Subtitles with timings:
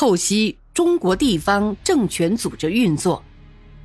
[0.00, 3.22] 透析中国地方政权组织运作，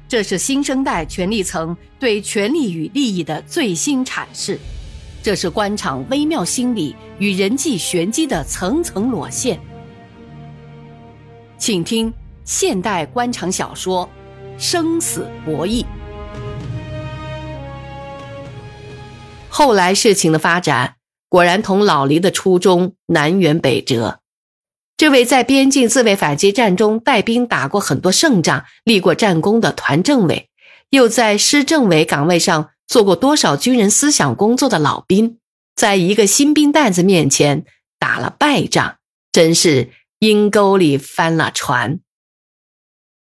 [0.08, 4.58] 这是新生代权力层对权力与利益的最新阐释，
[5.22, 9.60] 这是官场微妙心理与人际玄机的层层裸现。
[11.58, 12.14] 请听
[12.46, 14.10] 现代官场小说
[14.58, 15.84] 《生死博弈》。
[19.50, 20.96] 后来事情的发展，
[21.28, 24.22] 果然同老黎的初衷南辕北辙。
[24.98, 30.50] 这位在边境自卫反击战中带兵打过很多胜仗、立过战功的团政委，
[30.90, 35.40] 又在师政委岗位上做过多少军人思想工作的老兵，
[35.76, 37.66] 在一个新兵蛋子面前
[38.00, 38.96] 打了败仗，
[39.34, 42.00] 真是阴沟里翻了船。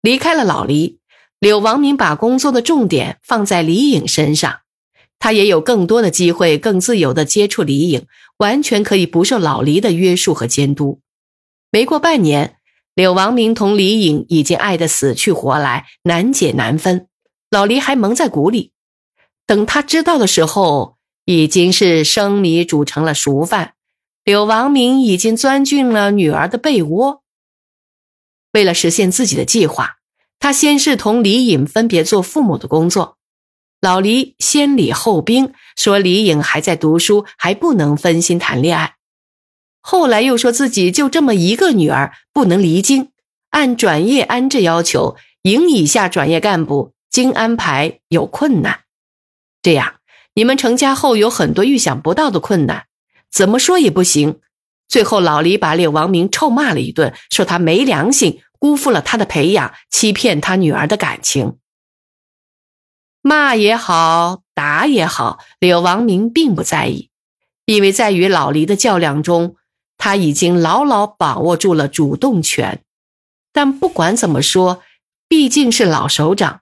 [0.02, 1.00] 离开了老黎，
[1.40, 4.60] 柳王明把工作的重点放在李颖身上，
[5.18, 8.06] 他也有更多的机会，更自由地接触李颖，
[8.40, 11.00] 完全可以不受老黎的约束和监督。
[11.74, 12.58] 没过半年，
[12.94, 17.08] 柳王明同李颖已经爱得死去活来，难解难分。
[17.50, 18.74] 老黎还蒙在鼓里，
[19.48, 23.74] 等他知道的时候，已经是生米煮成了熟饭。
[24.24, 27.24] 柳王明已经钻进了女儿的被窝。
[28.52, 29.96] 为了实现自己的计划，
[30.38, 33.18] 他先是同李颖分别做父母的工作。
[33.82, 38.98] 老黎先礼后兵，说李颖还在读书，还不能分心谈恋爱。
[39.86, 43.10] 后来又说自己就这么一个女儿，不能离京。
[43.50, 48.86] 按转业安置要求，营以下转业干部经安排有困难。
[49.62, 49.96] 这样，
[50.36, 52.86] 你们成家后有很多预想不到的困难，
[53.30, 54.40] 怎么说也不行。
[54.88, 61.58] 最后，老李把柳王明臭骂了一顿，说他没良心，辜负了他的培养，欺骗他女儿的感情。
[63.22, 67.10] 骂也好，打也好，柳王明并不在意，
[67.66, 69.58] 因为在与老黎的较量中。
[70.04, 72.82] 他已经牢牢把握住了主动权，
[73.54, 74.84] 但不管怎么说，
[75.30, 76.60] 毕竟是老首长，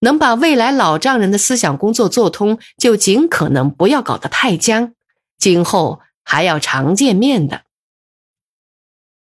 [0.00, 4.94] 能把未来老丈人的思想工作做通，就尽可能不要搞得太僵，
[5.36, 7.64] 今后还要常见面的。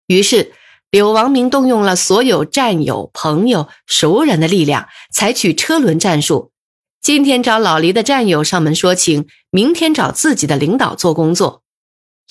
[0.08, 0.54] 于是，
[0.90, 6.52] 柳王明动用了所有战友、朋友、熟人的力量，采取车轮战术：
[7.00, 11.63] 今天找老黎的战友上门说情，明天找自己的领导做工作。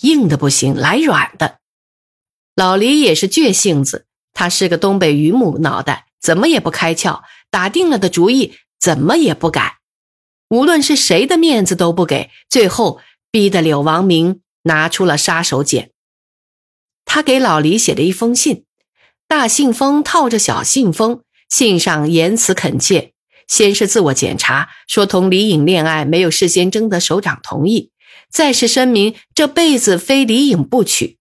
[0.01, 1.59] 硬的不行，来软的。
[2.55, 9.79] 老黎也是倔性子，他是个东北榆木脑袋，怎么也不开窍，打定了的主意怎么也不改，
[10.49, 15.91] 无论是谁的面子都不给，最后逼得柳王明拿出了杀手锏。
[17.05, 18.65] 他给老黎写了一封信，
[19.29, 23.13] 大信封套着小信封，信上言辞恳切，
[23.47, 27.92] 先是自我检查，说同李颖恋爱没有事先征得首长同意。
[28.33, 31.19] 再是声明这辈子非李颖不娶，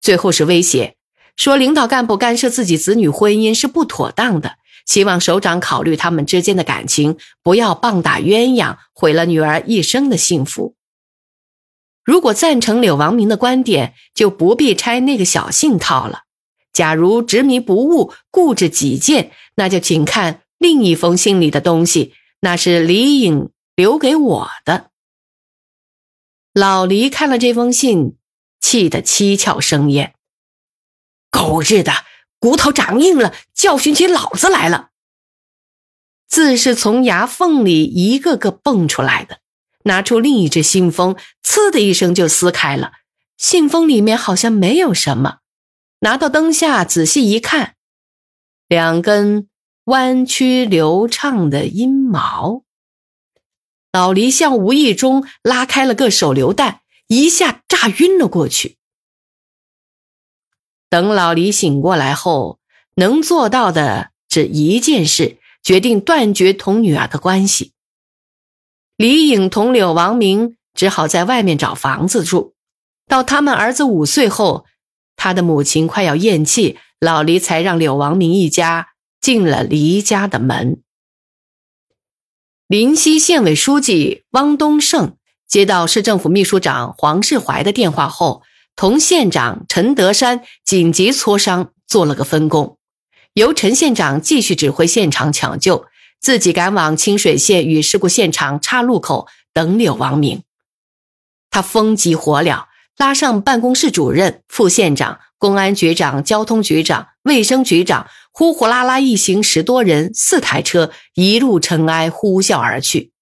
[0.00, 0.96] 最后是威胁，
[1.36, 10.74] 说领导干部干涉自己子女婚姻是不妥当的，希望首长考虑他们之间的感情，不要棒打鸳鸯，毁了女儿一生的幸福。
[12.02, 16.20] 如果赞成柳王明的观点，就不必拆那个小信套了；
[16.72, 24.90] 假如执迷不悟、固执己见，那就请看另一封信里的东西，那是李颖留给我的。
[26.54, 28.16] 老黎看了这封信，
[28.60, 30.14] 气得七窍生烟。
[31.28, 31.92] 狗日的，
[32.38, 34.90] 骨头长硬了，教训起老子来了。
[36.28, 39.40] 字是从牙缝里一个个蹦出来的。
[39.86, 42.92] 拿出另一只信封，呲的一声就撕开了。
[43.36, 45.38] 信封里面好像没有什么。
[46.00, 47.74] 拿到灯下仔细一看，
[48.68, 49.48] 两根
[49.86, 52.63] 弯曲流畅的阴毛。
[53.94, 58.76] 老黎像无意中拉开了个手榴弹，一下炸晕了过去。
[60.90, 62.58] 等老黎醒过来后，
[62.96, 67.70] 能做到的只一件事：决定断绝同女儿的关系。
[68.96, 72.54] 李颖同柳王明只好在外面找房子住。
[73.06, 74.66] 到他们儿子五岁后，
[75.14, 78.88] 他的母亲快要咽气，老黎才让柳王明一家
[79.20, 80.82] 进了黎家的门。
[82.66, 85.16] 临溪县委书记汪东胜
[85.46, 88.42] 接到市政府秘书长黄世怀的电话后，
[88.74, 92.78] 同县长陈德山紧急磋商，做了个分工，
[93.34, 95.84] 由陈县长继续指挥现场抢救，
[96.18, 100.42] 自己赶往清水县与事故现场岔路口等柳王明。
[101.50, 102.64] 他风急火燎，
[102.96, 108.08] 拉上办公室主任、副县长、公安局长、交通局长、卫生局长。
[108.36, 113.12] 呼呼啦啦一行十多人，四台车一路尘埃呼啸而去。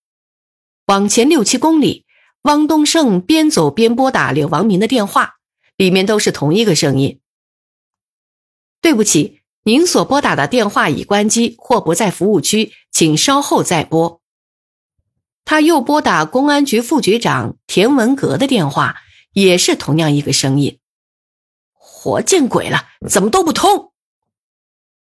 [0.86, 2.06] 往前六七公里，
[2.44, 5.34] 汪东胜边走边拨打柳王明的电话，
[5.76, 7.20] 里面都是同一个声音
[8.80, 14.22] ：“对不起，您所拨打的电话已关机或不在服务区，请稍后再拨。
[15.44, 18.96] 他又拨打公安局副局长田文革的电话，
[19.34, 20.78] 也是同样一个声音。
[21.74, 23.91] 活见鬼了，怎么都不通？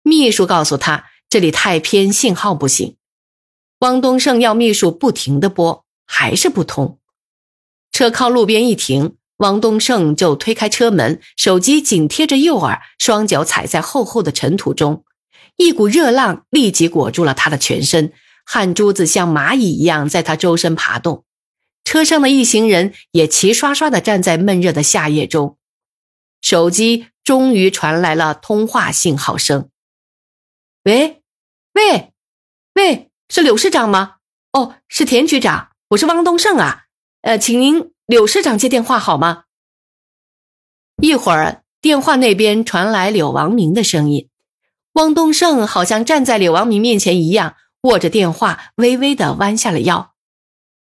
[0.09, 2.97] 秘书告诉他，这里太偏，信号不行。
[3.79, 6.97] 汪东胜要秘书不停的拨，还是不通。
[7.91, 15.03] 车靠路边一停，汪东胜就推开车门，手机紧贴着右耳，双脚踩在厚厚的尘土中，
[15.57, 18.11] 一股热浪立即裹住了他的全身，
[18.43, 21.23] 汗珠子像蚂蚁一样在他周身爬动。
[21.83, 25.57] 车上的一行人也齐刷刷地站在闷热的夏夜中，
[26.41, 29.69] 手机终于传来了通话信号声
[30.83, 31.21] ：“喂，
[31.73, 32.13] 喂，
[32.75, 34.17] 喂，是柳市长吗？
[34.53, 36.85] 哦，是田局长，我是汪东胜啊。
[37.21, 39.43] 呃，请您柳市长接电话好吗？”
[41.01, 44.29] 一会儿，电话那边传来柳王明的声音，
[44.93, 50.13] 汪东胜好像站在柳王明面前一样，握着电话，微微的弯下了腰。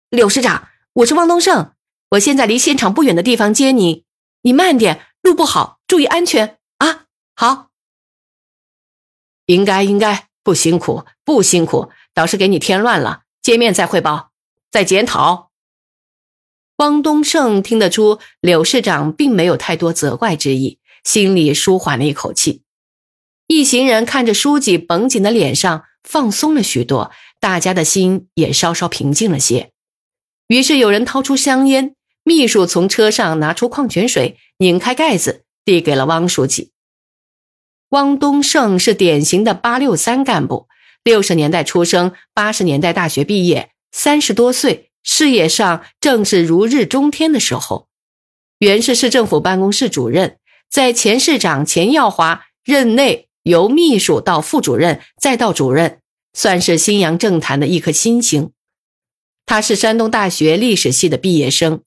[0.10, 0.68] 柳市长。
[0.94, 1.74] 我是汪东胜，
[2.10, 4.06] 我现在离现场不远的地方接你，
[4.42, 7.06] 你慢点，路不好，注意安全啊！
[7.36, 7.69] 好，
[9.50, 13.24] 应该应该不辛苦不辛苦，倒是给你添乱了。
[13.42, 14.30] 见面再汇报，
[14.70, 15.50] 再检讨。
[16.78, 22.62] 汪东胜听得出柳市长并没有太多责怪之意，心里舒缓了一口气。
[23.48, 29.72] 一行人看着书记绷紧的脸上放松了许多，大家的心也稍稍平静了些。
[30.48, 36.72] 于是有人掏出香烟，秘书从车上拿出矿泉水，拧开盖子，递给了汪书记。
[37.90, 40.68] 汪东胜是典型的八六三干部，
[41.04, 47.88] 六十年代出生，八十年代大学毕业，三十多岁，事业上正是如日中天的时候。
[48.60, 50.38] 原是市政府办公室主任，
[50.70, 56.02] 在前市长钱耀华任内，由秘书到副主任，再到主任，
[56.34, 58.52] 算是新阳政坛的一颗新星。
[59.48, 61.82] 他是山东大学历史系的毕业生，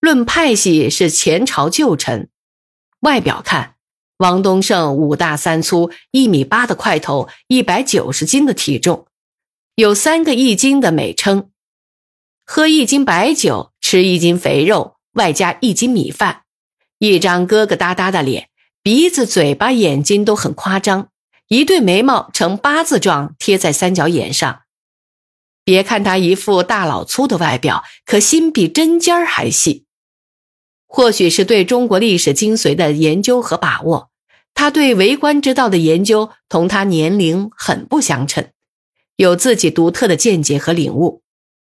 [0.00, 2.28] 论派系是前朝旧臣。
[3.00, 3.74] 外表看，
[4.18, 9.06] 王东胜五大三粗，一米八的块头，一百九十斤的体重，
[9.76, 11.50] 有三个一斤的美称。
[12.44, 16.42] 喝一斤白酒，吃一斤肥肉，外加一斤米饭，
[16.98, 18.48] 一张疙疙瘩瘩的脸，
[18.82, 21.10] 鼻子、嘴巴、眼睛都很夸张，
[21.46, 24.62] 一对眉毛呈八字状贴在三角眼上。
[25.62, 29.84] 别看他一副大老粗的外表，可心比针尖儿还细。
[30.90, 34.07] 或许是对中国历史精髓的研究和把握，
[34.60, 38.50] 他对为官之道的研究同他年龄很不相称，
[39.14, 41.22] 有自己独特的见解和领悟。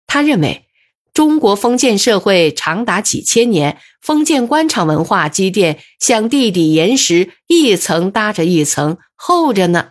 [0.06, 0.64] 他认为，
[1.12, 9.90] 中国封建社会长达几千年，封建官场文化积淀像地底岩石，一层搭着一层，厚着呢。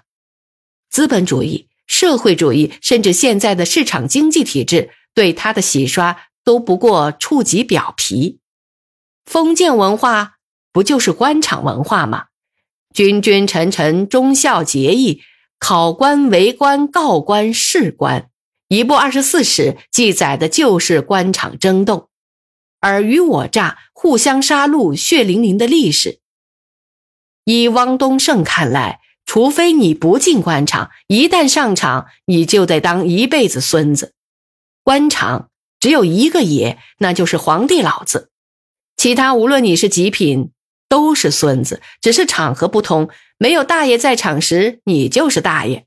[0.89, 1.69] 资本主义。
[1.85, 8.39] 社会主义甚至现在的市场经济体制对他的洗刷都不过触及表皮，
[9.25, 10.37] 封建文化
[10.73, 12.28] 不就是官场文化吗？
[12.93, 15.21] 君君臣臣忠孝节义，
[15.57, 18.29] 考官为官告官事官，
[18.67, 22.09] 一部二十四史记载的就是官场争斗，
[22.81, 26.19] 尔虞我诈、互相杀戮、血淋淋的历史。
[27.45, 28.99] 以汪东胜看来。
[29.25, 34.15] 除非你不进官场，一旦上场，你就得当一辈子孙子。
[34.83, 38.31] 官场只有一个爷，那就是皇帝老子。
[38.97, 40.49] 其他无论你是几品，
[40.89, 43.09] 都是孙子，只是场合不同。
[43.37, 45.85] 没有大爷在场时，你就是大爷。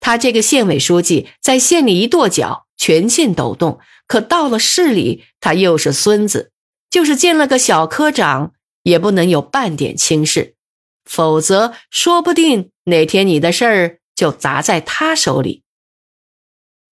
[0.00, 6.50] 他这个县委书记在县里一跺脚，全县抖动；可到了市里，他又是孙子，
[6.90, 8.52] 就是见了个小科长，
[8.82, 10.56] 也不能有半点轻视。
[11.04, 15.62] 否则，说不定哪天你的事儿就砸在他手里。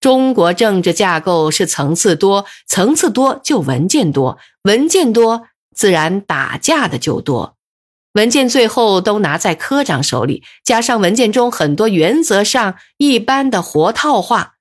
[0.00, 5.48] 中国政治架构是层次多，层次多就文件多，文件多
[5.78, 7.56] 自然打架的就多。
[8.14, 14.54] 文件最后都拿在科长手里，加上文件中很多原则上一般的活套话，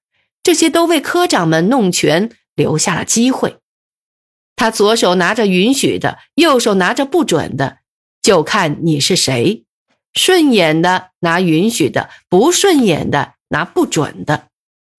[0.44, 3.58] 这些都为科长们弄权留下了机会。
[4.56, 7.80] 他左手拿着允许的，右手拿着不准的。
[8.22, 9.66] 就看你是谁，
[10.14, 14.50] 顺眼的拿允许的，不顺眼的拿不准的。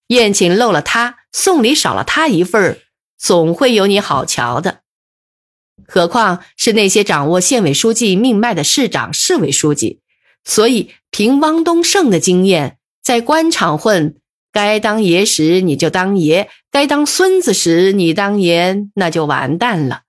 [0.09, 2.81] 宴请漏了他，送礼少了他一份
[3.17, 4.81] 总会有你好瞧的。
[5.87, 10.01] 何况是那些掌握县委书记命脉的市长、市委书记。
[10.45, 14.17] 所以，凭汪东胜的经验，在官场混，
[14.53, 20.03] 该当爷时你就当爷，该当孙子时你当爷，那就完蛋了。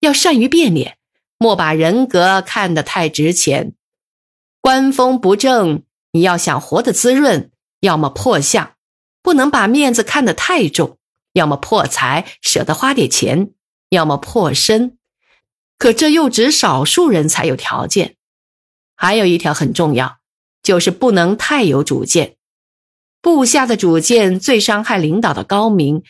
[0.00, 0.96] 要善于变脸。
[1.42, 3.72] 莫把人格看得太值钱。
[4.60, 7.50] 官风不正，你要想活得滋润，
[7.80, 8.72] 要么破相，
[9.22, 10.98] 不能把面子看得太重；
[11.32, 13.54] 要么破财，舍得花点钱；
[13.88, 14.98] 要么破身。
[15.80, 18.16] 可这又只少数人才有条件。
[18.96, 20.18] 还有一条很重要，
[20.62, 22.36] 就是不能太有主见。
[23.22, 26.02] 部下的主见最伤害领导的高明，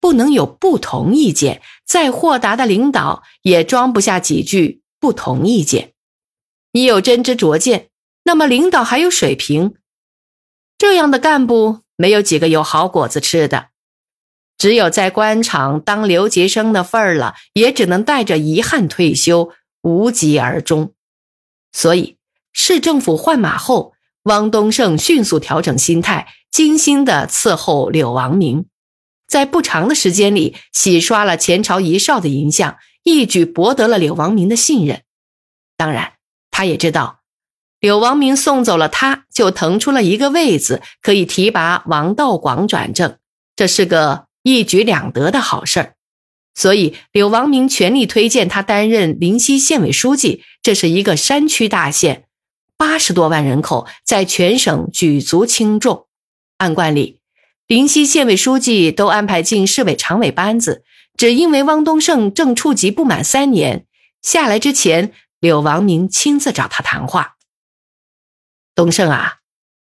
[0.00, 1.62] 不能有不同意见。
[1.86, 5.94] 再豁达的领导也装不下几句不同意见。
[6.72, 7.88] 你有真知灼见，
[8.24, 9.76] 那么领导还有水平。
[10.76, 13.68] 这样的干部没有几个有好果子吃的，
[14.58, 20.92] 只有在官场当留级生的份儿了，也只能带着遗憾退休，无疾而终。
[21.72, 22.16] 所以。
[22.58, 28.64] 市政府换马后，汪东胜迅速调整心态，精心的伺候柳王明，
[29.28, 35.02] 在不长的时间里洗刷了前朝遗少的影响，一举博得了柳王明的信任。
[35.76, 36.14] 当然，
[36.50, 37.20] 他也知道，
[37.78, 43.18] 柳王明送走了他，就腾出了一个位子，可以提拔王道广转正，
[43.54, 45.94] 这是个一举两得的好事儿。
[46.54, 52.28] 所以，柳王明全力推荐他担任临溪县委书记，这是一个山区大县。
[52.76, 56.06] 八十多万人口，在全省举足轻重。
[56.58, 57.18] 按惯例，
[57.66, 60.84] 临溪县委书记都安排进市委常委班子，
[61.16, 63.84] 只因为汪东胜正处级不满三年，
[64.22, 67.36] 下来之前，柳王明亲自找他谈话。
[68.76, 69.38] 东胜啊，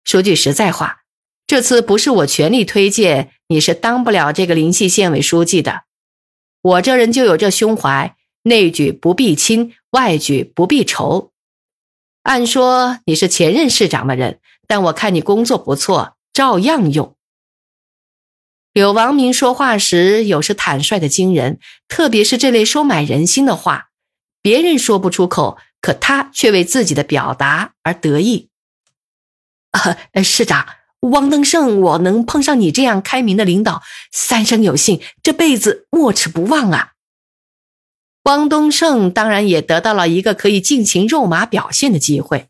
[0.05, 1.02] 说句实在话，
[1.45, 5.83] 这次不是我全力推荐，你是当不了这个临溪县委书记的。
[6.61, 11.31] 我这人就有这胸怀，内举不避亲，外举不避仇。
[12.23, 17.15] 按说你是前任市长的人，但我看你工作不错，照样用。
[18.71, 23.89] 柳王明说话时有时坦率的惊人，特别是这类收买人心的话，
[24.41, 28.49] 别人说不出口，可他却为自己的表达而得意。
[29.71, 30.65] 啊， 市长
[31.11, 36.93] 汪登胜，我能碰上你这样开明的领导，三生有幸，这辈子没齿不忘啊！
[38.23, 42.47] 汪东胜当然也得到了一个可以尽情肉麻表现的机会。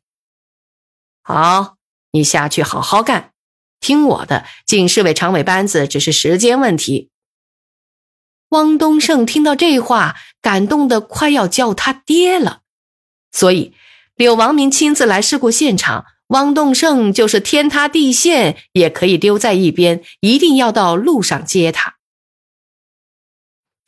[1.23, 1.77] 好，
[2.11, 3.31] 你下去好好干，
[3.79, 7.09] 听我的，进市委常委班子只是时间问题。
[8.49, 12.61] 汪东胜听到这话，感动的快要叫他爹了。
[13.31, 13.73] 所以，
[14.13, 21.97] 柳王明亲自来事故现场，汪东胜就是天塌地陷也可以丢在一边，一定要到路上接他。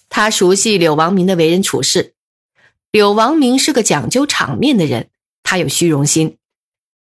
[0.09, 2.13] 他熟悉柳王明的为人处事。
[2.91, 5.09] 柳王明是个讲究场面的人，
[5.41, 6.37] 他有虚荣心。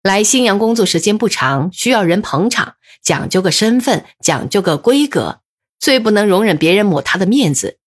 [0.02, 5.42] 来新阳工作时间不长，需要人捧场，讲究个身份，讲究个规格，
[5.78, 7.78] 最不能容忍别人抹他的面子。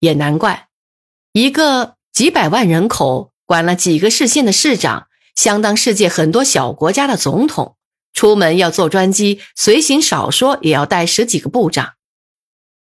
[0.00, 0.68] 也难怪，
[1.32, 7.76] 一个几百万人口、管了几个市县的市长，相当世界很多小国家的总统，
[8.12, 11.94] 出门要坐专机，随行少说也要带十几个部长。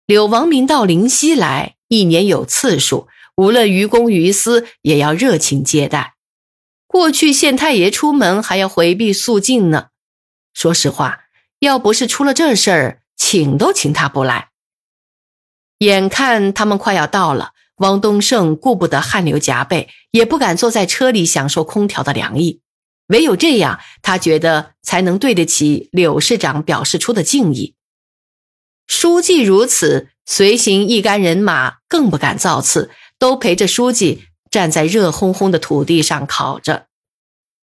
[0.07, 6.15] 柳王明到临溪来，一年有次数，无论于公于私，也要热情接待。
[6.87, 9.87] 过去县太爷出门还要回避肃静呢。
[10.53, 11.23] 说实话，
[11.59, 14.51] 要不是出了这事儿，请都请他不来。
[15.79, 22.61] 眼看他们快要到了，汪东胜顾不得汗流浃背，也不敢坐在车里享受空调的凉意。
[23.09, 27.75] 唯有这样，他觉得才能对得起柳市长表示出的敬意。
[28.87, 36.87] 书记如此，随行一干人马更不敢造次，都陪着书记站在热烘烘的土地上烤着。